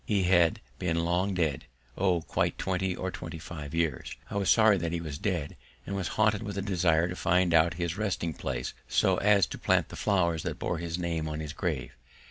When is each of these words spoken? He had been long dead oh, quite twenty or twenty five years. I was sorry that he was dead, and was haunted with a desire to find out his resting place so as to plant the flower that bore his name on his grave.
He 0.03 0.23
had 0.23 0.61
been 0.79 1.05
long 1.05 1.35
dead 1.35 1.65
oh, 1.95 2.21
quite 2.23 2.57
twenty 2.57 2.95
or 2.95 3.11
twenty 3.11 3.37
five 3.37 3.75
years. 3.75 4.15
I 4.31 4.35
was 4.37 4.49
sorry 4.49 4.79
that 4.79 4.93
he 4.93 4.99
was 4.99 5.19
dead, 5.19 5.55
and 5.85 5.95
was 5.95 6.07
haunted 6.17 6.41
with 6.41 6.57
a 6.57 6.61
desire 6.63 7.07
to 7.07 7.15
find 7.15 7.53
out 7.53 7.75
his 7.75 7.97
resting 7.99 8.33
place 8.33 8.73
so 8.87 9.17
as 9.17 9.45
to 9.45 9.59
plant 9.59 9.89
the 9.89 9.95
flower 9.95 10.39
that 10.39 10.57
bore 10.57 10.79
his 10.79 10.97
name 10.97 11.27
on 11.27 11.39
his 11.39 11.53
grave. 11.53 11.91